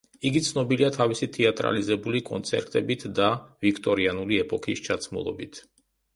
იგი 0.27 0.39
ცნობილია 0.45 0.87
თავისი 0.95 1.29
თეატრალიზებული 1.35 2.21
კონცერტებით 2.31 3.07
და 3.21 3.29
ვიქტორიანული 3.67 4.43
ეპოქის 4.47 4.85
ჩაცმულობით. 4.91 5.65